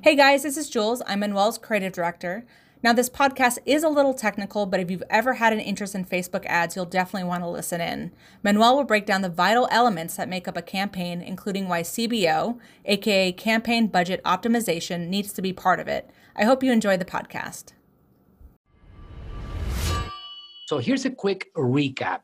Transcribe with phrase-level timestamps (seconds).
[0.00, 1.02] Hey guys, this is Jules.
[1.08, 2.46] I'm Manuel's creative director.
[2.84, 6.04] Now, this podcast is a little technical, but if you've ever had an interest in
[6.04, 8.12] Facebook ads, you'll definitely want to listen in.
[8.44, 12.60] Manuel will break down the vital elements that make up a campaign, including why CBO,
[12.84, 16.08] aka Campaign Budget Optimization, needs to be part of it.
[16.36, 17.72] I hope you enjoy the podcast.
[20.66, 22.20] So, here's a quick recap.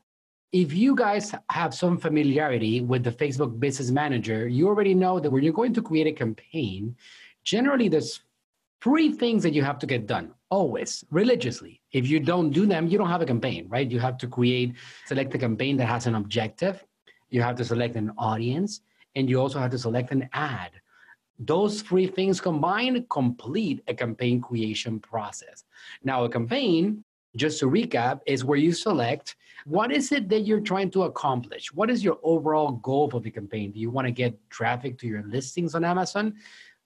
[0.53, 5.29] If you guys have some familiarity with the Facebook Business Manager, you already know that
[5.29, 6.95] when you're going to create a campaign,
[7.45, 8.21] generally there's
[8.81, 11.81] three things that you have to get done always religiously.
[11.91, 13.89] If you don't do them you don't have a campaign right?
[13.89, 14.73] You have to create
[15.05, 16.83] select a campaign that has an objective.
[17.29, 18.81] You have to select an audience
[19.15, 20.71] and you also have to select an ad.
[21.39, 25.63] Those three things combined complete a campaign creation process.
[26.03, 27.03] Now a campaign
[27.35, 31.73] just to recap is where you select what is it that you're trying to accomplish.
[31.73, 33.71] What is your overall goal for the campaign?
[33.71, 36.35] Do you want to get traffic to your listings on amazon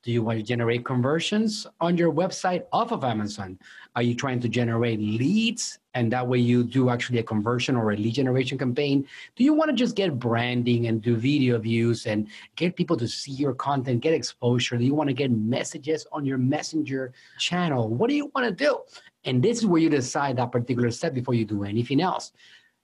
[0.01, 3.59] do you want to generate conversions on your website off of Amazon?
[3.97, 7.91] Are you trying to generate leads and that way you do actually a conversion or
[7.91, 9.05] a lead generation campaign?
[9.35, 13.09] Do you want to just get branding and do video views and get people to
[13.09, 14.77] see your content, get exposure?
[14.77, 17.89] Do you want to get messages on your messenger channel?
[17.89, 18.79] What do you want to do?
[19.25, 22.31] And this is where you decide that particular step before you do anything else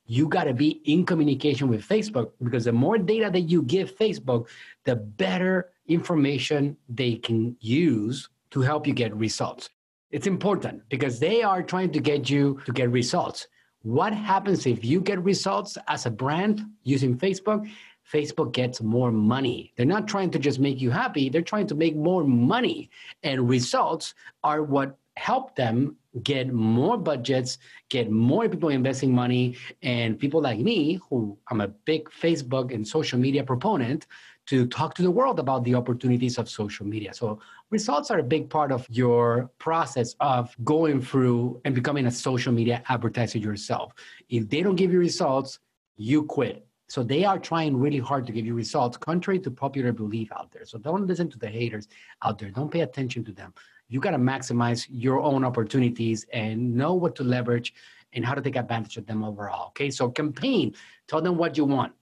[0.08, 3.96] you got to be in communication with Facebook because the more data that you give
[3.98, 4.48] Facebook,
[4.84, 9.70] the better information they can use to help you get results.
[10.12, 13.48] It's important because they are trying to get you to get results.
[13.82, 17.70] What happens if you get results as a brand using Facebook?
[18.12, 19.74] Facebook gets more money.
[19.76, 22.90] They're not trying to just make you happy, they're trying to make more money.
[23.24, 24.14] And results
[24.44, 27.58] are what help them get more budgets,
[27.90, 32.88] get more people investing money, and people like me, who I'm a big Facebook and
[32.88, 34.08] social media proponent,
[34.48, 37.14] to talk to the world about the opportunities of social media.
[37.14, 37.40] So
[37.72, 42.54] results are a big part of your process of going through and becoming a social
[42.54, 43.94] media advertiser yourself.
[44.30, 45.60] If they don't give you results,
[45.98, 46.68] you quit.
[46.88, 50.52] So they are trying really hard to give you results, contrary to popular belief out
[50.52, 50.66] there.
[50.66, 51.88] So don't listen to the haters
[52.22, 52.52] out there.
[52.52, 53.54] Don't pay attention to them.
[53.88, 57.74] You got to maximize your own opportunities and know what to leverage
[58.14, 59.68] and how to take advantage of them overall.
[59.70, 59.90] Okay.
[59.90, 60.76] So campaign,
[61.08, 61.94] tell them what you want.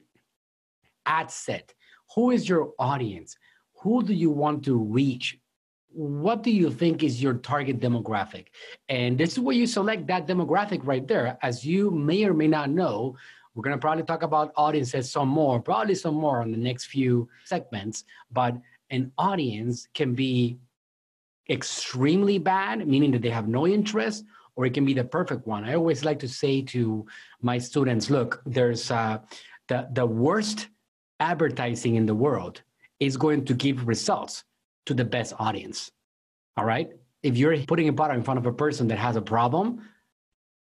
[1.06, 1.74] Ad set
[2.16, 3.36] who is your audience?
[3.82, 5.38] Who do you want to reach?
[5.90, 8.48] What do you think is your target demographic?
[8.90, 11.38] And this is where you select that demographic right there.
[11.42, 13.16] As you may or may not know,
[13.54, 16.86] we're going to probably talk about audiences some more, probably some more on the next
[16.86, 18.06] few segments.
[18.32, 18.56] But
[18.90, 20.58] an audience can be
[21.50, 24.26] extremely bad, meaning that they have no interest,
[24.56, 25.64] or it can be the perfect one.
[25.64, 27.06] I always like to say to
[27.42, 29.20] my students, look, there's uh,
[29.68, 30.70] the, the worst
[31.20, 32.62] advertising in the world
[33.00, 34.44] is going to give results
[34.86, 35.92] to the best audience.
[36.58, 36.90] All right.
[37.22, 39.88] If you're putting a product in front of a person that has a problem,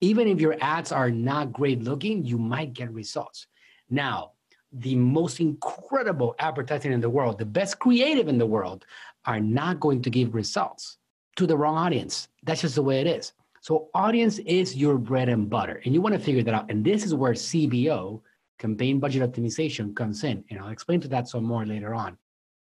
[0.02, 3.48] even if your ads are not great looking, you might get results.
[3.90, 4.32] Now,
[4.72, 8.86] the most incredible advertising in the world, the best creative in the world,
[9.26, 10.98] are not going to give results
[11.36, 12.28] to the wrong audience.
[12.44, 13.34] That's just the way it is.
[13.62, 16.72] So, audience is your bread and butter, and you want to figure that out.
[16.72, 18.22] And this is where CBO
[18.60, 20.44] campaign budget optimization comes in.
[20.50, 22.18] And I'll explain to that some more later on.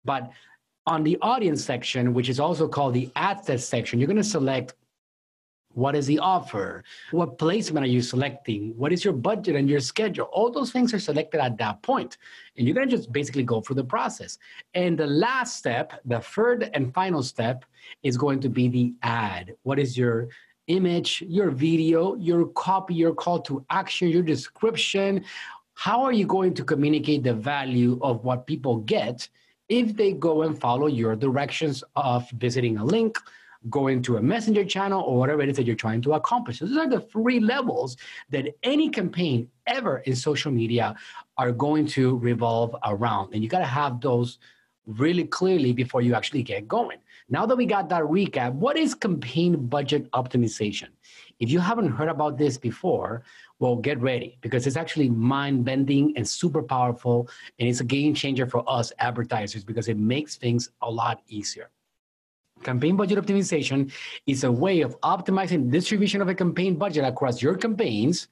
[0.04, 0.32] But
[0.86, 4.24] on the audience section, which is also called the ad set section, you're going to
[4.24, 4.74] select
[5.74, 6.84] what is the offer?
[7.12, 8.74] What placement are you selecting?
[8.78, 10.26] What is your budget and your schedule?
[10.26, 12.18] All those things are selected at that point.
[12.58, 14.38] And you're going to just basically go through the process.
[14.76, 17.66] And the last step, the third and final step,
[18.04, 19.56] is going to be the ad.
[19.64, 20.30] What is your
[20.68, 25.26] image, your video, your copy, your call to action, your description?
[25.76, 29.28] How are you going to communicate the value of what people get
[29.70, 33.18] if they go and follow your directions of visiting a link,
[33.70, 36.60] going to a messenger channel, or whatever it is that you're trying to accomplish?
[36.60, 37.98] So those are the three levels
[38.30, 40.96] that any campaign ever in social media
[41.38, 43.34] are going to revolve around.
[43.34, 44.38] And you got to have those
[44.86, 46.98] really clearly before you actually get going.
[47.30, 50.90] Now that we got that recap, what is campaign budget optimization?
[51.40, 53.24] If you haven't heard about this before,
[53.60, 57.30] well, get ready because it's actually mind bending and super powerful.
[57.60, 61.70] And it's a game changer for us advertisers because it makes things a lot easier.
[62.64, 63.92] Campaign budget optimization
[64.26, 68.28] is a way of optimizing distribution of a campaign budget across your campaigns,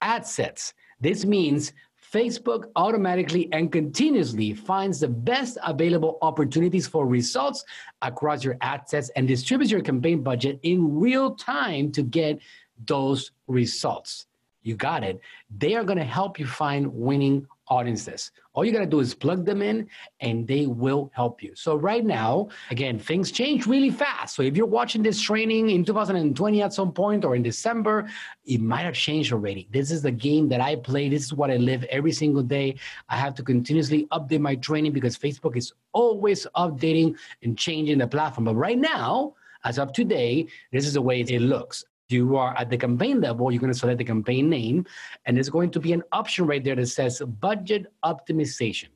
[0.00, 0.74] ad sets.
[1.00, 1.72] This means
[2.12, 7.64] Facebook automatically and continuously finds the best available opportunities for results
[8.02, 12.40] across your ad sets and distributes your campaign budget in real time to get
[12.86, 14.26] those results.
[14.62, 15.20] You got it.
[15.56, 18.32] They are going to help you find winning audiences.
[18.52, 19.88] All you got to do is plug them in
[20.20, 21.52] and they will help you.
[21.54, 24.34] So, right now, again, things change really fast.
[24.34, 28.10] So, if you're watching this training in 2020 at some point or in December,
[28.44, 29.68] it might have changed already.
[29.70, 31.08] This is the game that I play.
[31.08, 32.74] This is what I live every single day.
[33.08, 38.08] I have to continuously update my training because Facebook is always updating and changing the
[38.08, 38.46] platform.
[38.46, 39.34] But right now,
[39.64, 43.50] as of today, this is the way it looks you are at the campaign level,
[43.50, 44.86] you're going to select the campaign name,
[45.24, 48.88] and there's going to be an option right there that says budget optimization.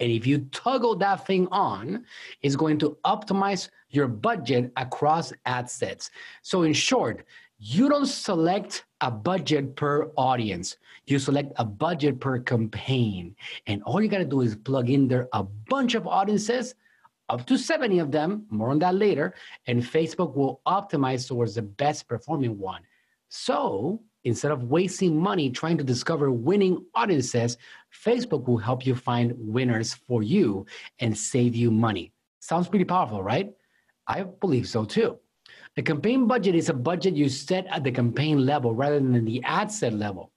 [0.00, 2.04] And if you toggle that thing on,
[2.42, 6.10] it's going to optimize your budget across ad sets.
[6.42, 7.26] So, in short,
[7.58, 10.76] you don't select a budget per audience,
[11.06, 13.36] you select a budget per campaign.
[13.66, 16.74] And all you got to do is plug in there a bunch of audiences
[17.30, 19.34] up to 70 of them, more on that later,
[19.66, 22.82] and Facebook will optimize towards the best performing one.
[23.28, 27.56] So instead of wasting money trying to discover winning audiences,
[28.04, 30.66] Facebook will help you find winners for you
[30.98, 32.12] and save you money.
[32.40, 33.52] Sounds pretty powerful, right?
[34.08, 35.18] I believe so too.
[35.76, 39.40] The campaign budget is a budget you set at the campaign level rather than the
[39.44, 40.32] ad set level.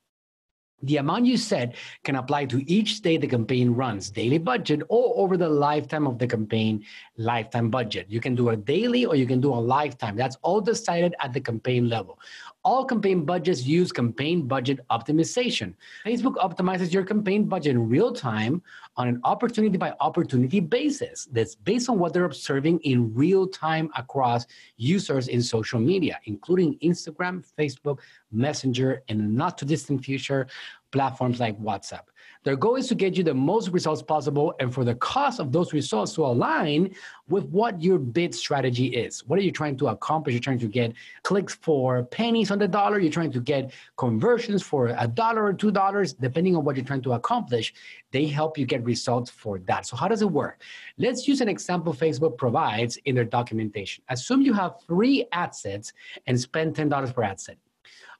[0.83, 5.13] The amount you set can apply to each day the campaign runs, daily budget, or
[5.17, 6.83] over the lifetime of the campaign,
[7.17, 8.07] lifetime budget.
[8.09, 10.15] You can do a daily or you can do a lifetime.
[10.15, 12.19] That's all decided at the campaign level.
[12.63, 15.73] All campaign budgets use campaign budget optimization.
[16.05, 18.61] Facebook optimizes your campaign budget in real time
[18.95, 21.27] on an opportunity by opportunity basis.
[21.31, 24.45] That's based on what they're observing in real time across
[24.77, 27.99] users in social media, including Instagram, Facebook,
[28.31, 30.47] Messenger, and not too distant future,
[30.91, 32.03] platforms like WhatsApp.
[32.43, 35.51] Their goal is to get you the most results possible and for the cost of
[35.51, 36.93] those results to align
[37.29, 39.25] with what your bid strategy is.
[39.25, 40.33] What are you trying to accomplish?
[40.33, 40.93] You're trying to get
[41.23, 42.99] clicks for pennies on the dollar.
[42.99, 46.85] You're trying to get conversions for a dollar or two dollars, depending on what you're
[46.85, 47.73] trying to accomplish.
[48.11, 49.85] They help you get results for that.
[49.85, 50.61] So, how does it work?
[50.97, 54.03] Let's use an example Facebook provides in their documentation.
[54.09, 55.93] Assume you have three ad sets
[56.27, 57.57] and spend $10 per ad set.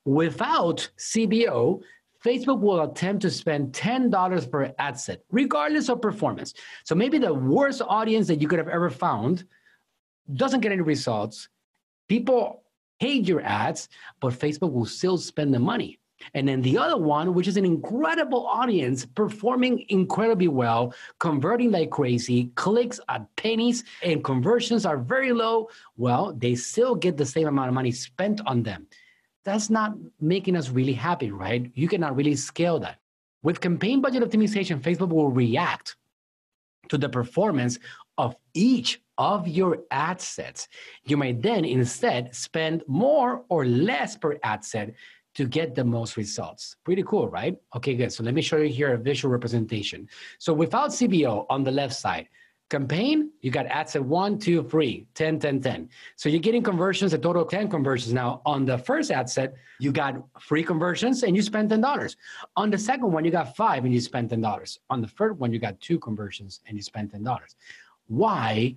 [0.05, 1.81] Without CBO,
[2.23, 6.53] Facebook will attempt to spend $10 per ad set, regardless of performance.
[6.85, 9.45] So maybe the worst audience that you could have ever found
[10.33, 11.49] doesn't get any results.
[12.07, 12.63] People
[12.99, 13.89] hate your ads,
[14.21, 15.99] but Facebook will still spend the money.
[16.33, 21.89] And then the other one, which is an incredible audience, performing incredibly well, converting like
[21.89, 25.67] crazy, clicks at pennies, and conversions are very low.
[25.97, 28.87] Well, they still get the same amount of money spent on them
[29.43, 31.71] that's not making us really happy, right?
[31.75, 32.99] You cannot really scale that.
[33.43, 35.97] With campaign budget optimization, Facebook will react
[36.89, 37.79] to the performance
[38.17, 40.67] of each of your ad sets.
[41.05, 44.93] You might then instead spend more or less per ad set
[45.35, 46.75] to get the most results.
[46.83, 47.57] Pretty cool, right?
[47.75, 48.13] Okay, good.
[48.13, 50.07] So let me show you here a visual representation.
[50.39, 52.27] So without CBO on the left side,
[52.73, 55.89] campaign, you got ad set one, two, three, 10, 10, 10.
[56.15, 58.13] So you're getting conversions, a total of 10 conversions.
[58.13, 62.15] Now, on the first ad set, you got free conversions and you spent $10.
[62.55, 64.79] On the second one, you got five and you spent $10.
[64.89, 67.55] On the third one, you got two conversions and you spent $10.
[68.07, 68.75] Why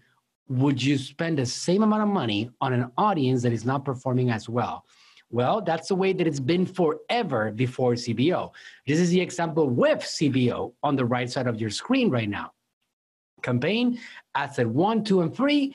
[0.48, 4.30] would you spend the same amount of money on an audience that is not performing
[4.30, 4.84] as well?
[5.30, 8.52] Well, that's the way that it's been forever before CBO.
[8.86, 12.52] This is the example with CBO on the right side of your screen right now
[13.46, 13.98] campaign.
[14.34, 15.74] Ad set one, two, and three,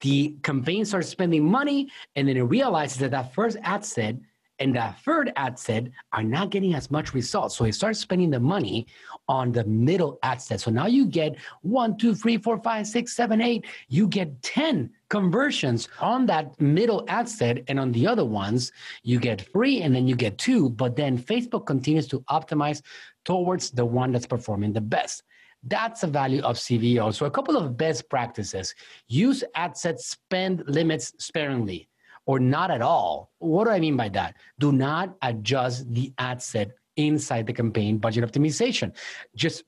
[0.00, 4.16] the campaign starts spending money, and then it realizes that that first ad set
[4.60, 7.56] and that third ad set are not getting as much results.
[7.56, 8.86] So it starts spending the money
[9.26, 10.60] on the middle ad set.
[10.60, 13.64] So now you get one, two, three, four, five, six, seven, eight.
[13.88, 17.64] You get 10 conversions on that middle ad set.
[17.68, 18.70] And on the other ones,
[19.02, 20.68] you get three and then you get two.
[20.68, 22.82] But then Facebook continues to optimize
[23.24, 25.22] towards the one that's performing the best.
[25.62, 27.14] That's the value of CBO.
[27.14, 28.74] So a couple of best practices.
[29.08, 31.88] Use ad set spend limits sparingly
[32.26, 33.30] or not at all.
[33.38, 34.36] What do I mean by that?
[34.58, 38.92] Do not adjust the ad set inside the campaign budget optimization.
[39.36, 39.64] Just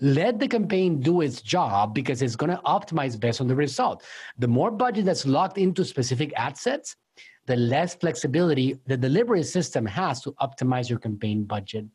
[0.00, 4.02] let the campaign do its job because it's going to optimize based on the result.
[4.38, 6.96] The more budget that's locked into specific ad sets,
[7.46, 11.86] the less flexibility the delivery system has to optimize your campaign budget.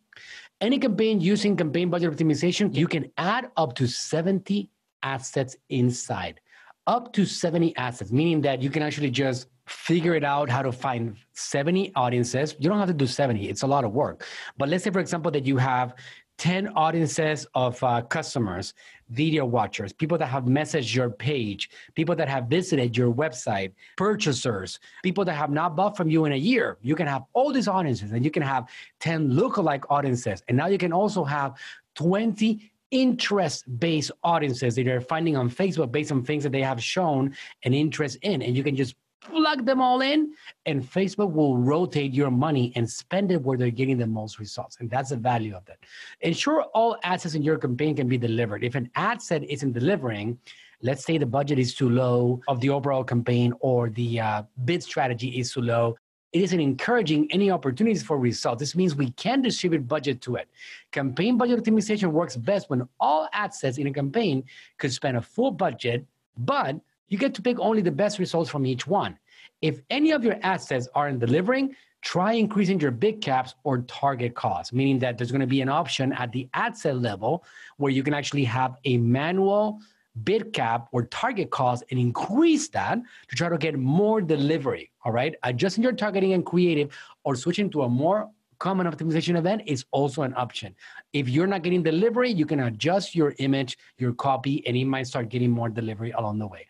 [0.60, 4.70] Any campaign using campaign budget optimization, you can add up to 70
[5.04, 6.40] ad sets inside.
[6.88, 10.62] Up to 70 ad sets, meaning that you can actually just figure it out how
[10.62, 12.56] to find 70 audiences.
[12.58, 14.26] You don't have to do 70, it's a lot of work.
[14.58, 15.94] But let's say, for example, that you have
[16.38, 18.74] 10 audiences of uh, customers,
[19.10, 24.80] video watchers, people that have messaged your page, people that have visited your website, purchasers,
[25.04, 26.78] people that have not bought from you in a year.
[26.82, 28.68] You can have all these audiences and you can have
[29.00, 30.44] 10 lookalike audiences.
[30.48, 31.58] And now you can also have
[31.96, 36.82] 20 interest based audiences that you're finding on Facebook based on things that they have
[36.82, 38.42] shown an interest in.
[38.42, 40.34] And you can just plug them all in,
[40.66, 44.78] and Facebook will rotate your money and spend it where they're getting the most results.
[44.80, 45.78] And that's the value of that.
[46.22, 48.64] Ensure all ad sets in your campaign can be delivered.
[48.64, 50.38] If an ad set isn't delivering,
[50.82, 54.84] let's say the budget is too low of the overall campaign or the uh, bid
[54.84, 55.96] strategy is too low,
[56.34, 58.60] it isn't encouraging any opportunities for results.
[58.60, 60.48] This means we can distribute budget to it.
[60.92, 64.44] Campaign budget optimization works best when all ad sets in a campaign
[64.78, 66.06] could spend a full budget,
[66.38, 66.76] but
[67.10, 69.18] you get to pick only the best results from each one.
[69.62, 74.36] If any of your ad sets aren't delivering, try increasing your bid caps or target
[74.36, 77.44] costs, meaning that there's going to be an option at the ad set level
[77.78, 79.80] where you can actually have a manual
[80.24, 84.92] bid cap or target cost and increase that to try to get more delivery.
[85.04, 85.36] All right.
[85.44, 90.24] Adjusting your targeting and creative or switching to a more common optimization event is also
[90.24, 90.76] an option.
[91.14, 95.08] If you're not getting delivery, you can adjust your image, your copy, and it might
[95.08, 96.66] start getting more delivery along the way.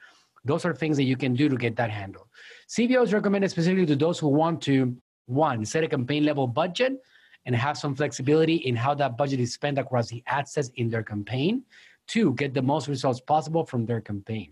[0.45, 2.27] Those are things that you can do to get that handled.
[2.69, 6.93] CBO is recommended specifically to those who want to, one, set a campaign level budget
[7.45, 10.89] and have some flexibility in how that budget is spent across the ad sets in
[10.89, 11.63] their campaign.
[12.07, 14.51] Two, get the most results possible from their campaign.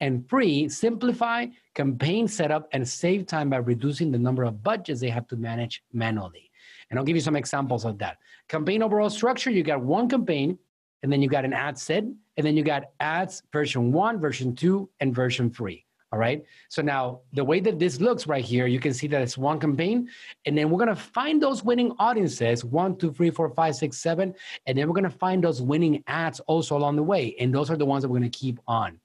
[0.00, 5.10] And three, simplify campaign setup and save time by reducing the number of budgets they
[5.10, 6.50] have to manage manually.
[6.90, 8.18] And I'll give you some examples of that.
[8.48, 10.58] Campaign overall structure you got one campaign,
[11.02, 12.04] and then you got an ad set,
[12.36, 15.84] and then you got ads version one, version two, and version three.
[16.12, 16.44] All right.
[16.68, 19.58] So now the way that this looks right here, you can see that it's one
[19.58, 20.08] campaign.
[20.46, 23.98] And then we're going to find those winning audiences one, two, three, four, five, six,
[23.98, 24.32] seven.
[24.66, 27.34] And then we're going to find those winning ads also along the way.
[27.40, 29.00] And those are the ones that we're going to keep on.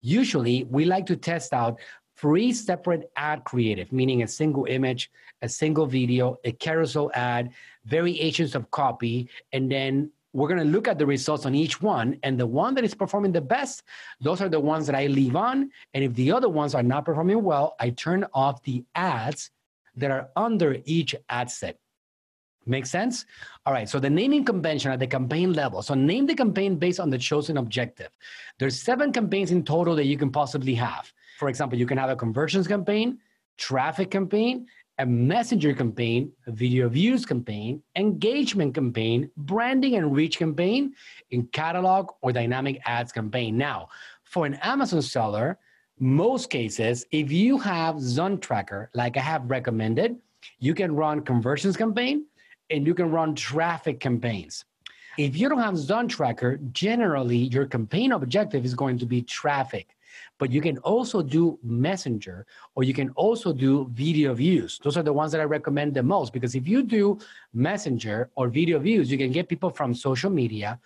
[0.00, 1.78] Usually, we like to test out
[2.16, 5.10] three separate ad creative, meaning a single image,
[5.42, 7.50] a single video, a carousel ad,
[7.84, 12.18] variations of copy, and then we're going to look at the results on each one
[12.22, 13.82] and the one that is performing the best
[14.20, 17.04] those are the ones that i leave on and if the other ones are not
[17.04, 19.50] performing well i turn off the ads
[19.96, 21.78] that are under each ad set
[22.68, 23.24] Make sense?
[23.64, 23.88] All right.
[23.88, 25.82] So the naming convention at the campaign level.
[25.82, 28.10] So name the campaign based on the chosen objective.
[28.58, 31.12] There's seven campaigns in total that you can possibly have.
[31.38, 33.18] For example, you can have a conversions campaign,
[33.56, 34.66] traffic campaign,
[34.98, 40.94] a messenger campaign, a video views campaign, engagement campaign, branding and reach campaign,
[41.30, 43.56] in catalog or dynamic ads campaign.
[43.56, 43.88] Now,
[44.24, 45.58] for an Amazon seller,
[45.98, 50.16] most cases, if you have Zone Tracker, like I have recommended,
[50.58, 52.26] you can run conversions campaign
[52.70, 54.64] and you can run traffic campaigns.
[55.18, 59.95] If you don't have Zone Tracker, generally your campaign objective is going to be traffic
[60.38, 64.78] but you can also do messenger or you can also do video views.
[64.82, 67.18] Those are the ones that i recommend the most because if you do
[67.52, 70.78] messenger or video views you can get people from social media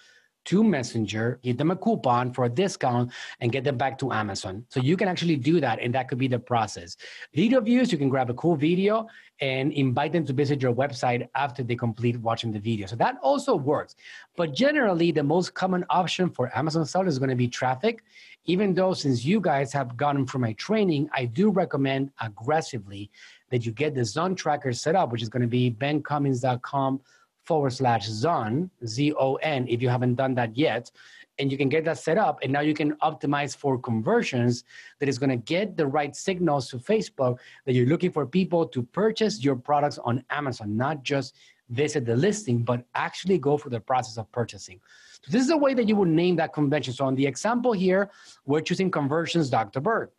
[0.47, 4.65] to Messenger, give them a coupon for a discount, and get them back to Amazon.
[4.69, 6.97] So you can actually do that, and that could be the process.
[7.35, 9.07] Video views, you can grab a cool video
[9.41, 12.87] and invite them to visit your website after they complete watching the video.
[12.87, 13.97] So that also works.
[14.37, 18.03] But generally, the most common option for Amazon sellers is going to be traffic.
[18.45, 23.11] Even though, since you guys have gotten from my training, I do recommend aggressively
[23.51, 27.01] that you get the zone tracker set up, which is going to be bencummins.com
[27.45, 30.91] forward slash zon, Z O N, if you haven't done that yet.
[31.39, 32.39] And you can get that set up.
[32.43, 34.65] And now you can optimize for conversions
[34.99, 38.67] that is going to get the right signals to Facebook that you're looking for people
[38.67, 41.35] to purchase your products on Amazon, not just
[41.71, 44.81] visit the listing, but actually go through the process of purchasing.
[45.23, 46.93] So this is the way that you would name that convention.
[46.93, 48.11] So on the example here,
[48.45, 49.81] we're choosing conversions Dr.
[49.81, 50.11] Berg.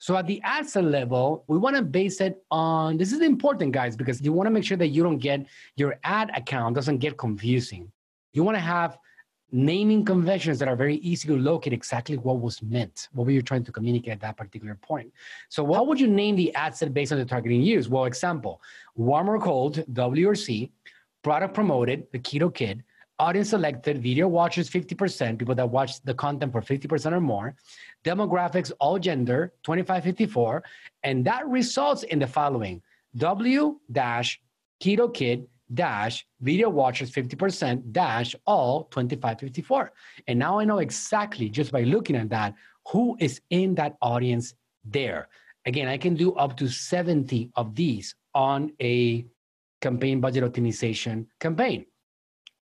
[0.00, 3.72] So at the ad set level, we want to base it on this is important,
[3.72, 6.98] guys, because you want to make sure that you don't get your ad account doesn't
[6.98, 7.92] get confusing.
[8.32, 8.98] You want to have
[9.52, 13.42] naming conventions that are very easy to locate exactly what was meant, what were you
[13.42, 15.12] trying to communicate at that particular point.
[15.50, 17.90] So how would you name the ad set based on the targeting used?
[17.90, 18.62] Well, example,
[18.94, 20.72] warm or cold, W or C,
[21.22, 22.78] product promoted, the keto kit,
[23.20, 27.54] audience selected, video watchers 50%, people that watch the content for 50% or more,
[28.04, 30.64] demographics, all gender, 2554,
[31.02, 32.82] and that results in the following
[33.16, 34.40] W dash
[34.82, 39.92] keto kit dash video watchers 50% dash all 2554.
[40.26, 42.54] And now I know exactly just by looking at that
[42.88, 45.28] who is in that audience there.
[45.66, 49.26] Again, I can do up to 70 of these on a
[49.80, 51.86] campaign budget optimization campaign.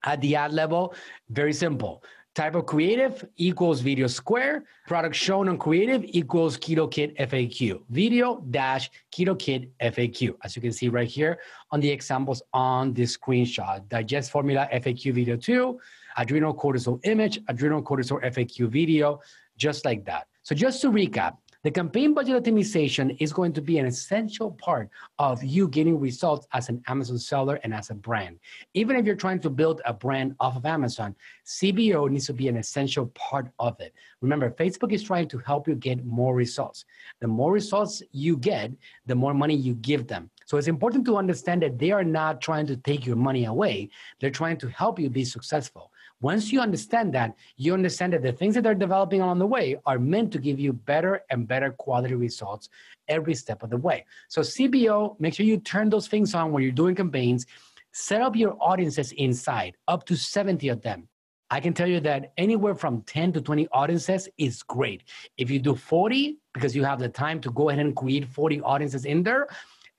[0.04, 0.94] At the ad level,
[1.30, 2.04] very simple.
[2.34, 4.64] Type of creative equals video square.
[4.88, 7.82] Product shown on creative equals Keto Kit FAQ.
[7.90, 10.36] Video dash Keto Kit FAQ.
[10.44, 11.40] As you can see right here
[11.72, 13.86] on the examples on this screenshot.
[13.90, 15.78] Digest formula FAQ video two,
[16.16, 19.20] adrenal cortisol image, adrenal cortisol FAQ video,
[19.58, 20.28] just like that.
[20.44, 24.90] So just to recap, the campaign budget optimization is going to be an essential part
[25.20, 28.40] of you getting results as an Amazon seller and as a brand.
[28.74, 31.16] Even if you're trying to build a brand off of Amazon,
[31.46, 33.94] CBO needs to be an essential part of it.
[34.22, 36.86] Remember, Facebook is trying to help you get more results.
[37.20, 38.72] The more results you get,
[39.06, 40.32] the more money you give them.
[40.46, 43.90] So it's important to understand that they are not trying to take your money away,
[44.20, 45.92] they're trying to help you be successful.
[46.22, 49.76] Once you understand that, you understand that the things that they're developing along the way
[49.86, 52.70] are meant to give you better and better quality results
[53.08, 54.06] every step of the way.
[54.30, 57.46] So, CBO, make sure you turn those things on when you're doing campaigns.
[57.92, 61.08] Set up your audiences inside, up to 70 of them.
[61.50, 65.04] I can tell you that anywhere from 10 to 20 audiences is great.
[65.38, 68.62] If you do 40, because you have the time to go ahead and create 40
[68.62, 69.48] audiences in there.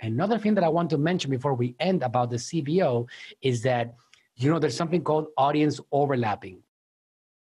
[0.01, 3.07] Another thing that I want to mention before we end about the CBO
[3.43, 3.95] is that
[4.37, 6.63] you know, there's something called audience overlapping.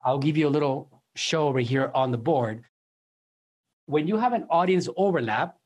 [0.02, 2.64] I'll give you a little show over here on the board.
[3.86, 5.56] When you have an audience overlap,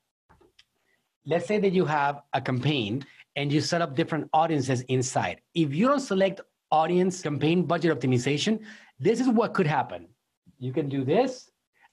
[1.26, 3.04] let's say that you have a campaign
[3.36, 5.40] and you set up different audiences inside.
[5.54, 8.60] If you don't select audience campaign budget optimization,
[8.98, 10.08] this is what could happen.
[10.58, 11.50] You can do this,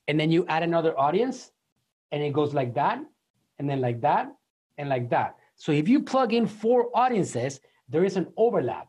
[0.07, 1.51] and then you add another audience,
[2.11, 2.99] and it goes like that,
[3.57, 4.31] and then like that,
[4.77, 5.35] and like that.
[5.55, 8.87] So if you plug in four audiences, there is an overlap.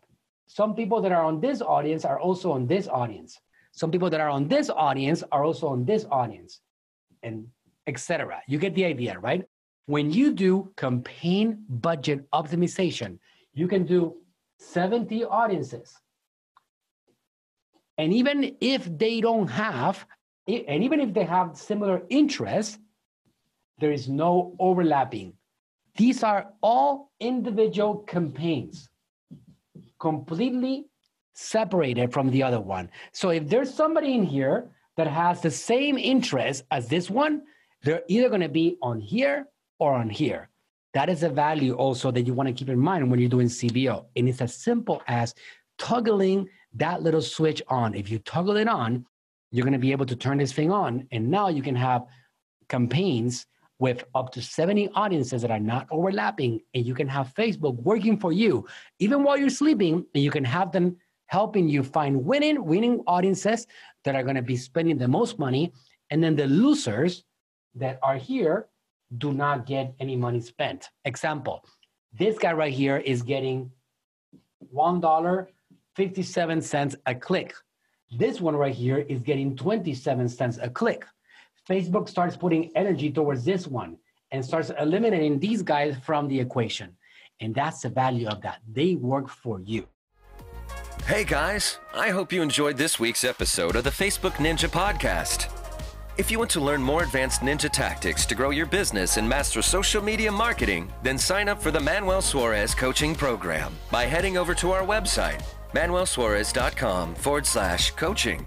[0.52, 3.38] Some people that are on this audience are also on this audience.
[3.70, 6.60] Some people that are on this audience are also on this audience,
[7.22, 7.46] and
[7.86, 8.42] etc.
[8.48, 9.44] You get the idea, right?
[9.86, 13.20] When you do campaign budget optimization,
[13.54, 14.16] you can do
[14.58, 15.96] 70 audiences.
[17.96, 20.04] And even if they don't have,
[20.48, 22.76] and even if they have similar interests,
[23.78, 25.34] there is no overlapping.
[25.94, 28.89] These are all individual campaigns
[30.00, 30.86] completely
[31.34, 32.90] separated from the other one.
[33.12, 37.42] So if there's somebody in here that has the same interest as this one,
[37.82, 39.46] they're either going to be on here
[39.78, 40.48] or on here.
[40.92, 43.46] That is a value also that you want to keep in mind when you're doing
[43.46, 44.06] CBO.
[44.16, 45.34] And it's as simple as
[45.78, 47.94] toggling that little switch on.
[47.94, 49.06] If you toggle it on,
[49.52, 51.06] you're going to be able to turn this thing on.
[51.12, 52.02] And now you can have
[52.68, 53.46] campaigns
[53.80, 58.16] with up to 70 audiences that are not overlapping and you can have facebook working
[58.16, 58.66] for you.
[58.98, 63.66] Even while you're sleeping and you can have them helping you find winning winning audiences
[64.04, 65.72] that are going to be spending the most money.
[66.10, 67.24] And then the losers
[67.74, 68.68] that are here
[69.16, 70.90] do not get any money spent.
[71.04, 71.64] Example
[72.12, 73.70] this guy right here is getting
[74.70, 75.48] one dollar
[75.96, 77.54] 57 cents a click.
[78.18, 81.06] This one right here is getting 27 cents a click
[81.68, 83.96] Facebook starts putting energy towards this one
[84.32, 86.96] and starts eliminating these guys from the equation.
[87.40, 88.60] And that's the value of that.
[88.70, 89.86] They work for you.
[91.06, 95.50] Hey guys, I hope you enjoyed this week's episode of the Facebook Ninja Podcast.
[96.18, 99.62] If you want to learn more advanced ninja tactics to grow your business and master
[99.62, 104.54] social media marketing, then sign up for the Manuel Suarez coaching program by heading over
[104.56, 105.42] to our website,
[105.72, 108.46] manuelsuarez.com forward slash coaching